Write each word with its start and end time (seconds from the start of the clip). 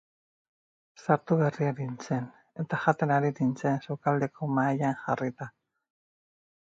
Sartu 1.01 1.35
berria 1.41 1.73
nintzen, 1.79 2.25
eta 2.63 2.79
jaten 2.85 3.13
ari 3.17 3.31
nintzen 3.41 3.77
sukaldeko 3.89 4.49
mahaian 4.57 4.97
jarrita. 5.03 5.49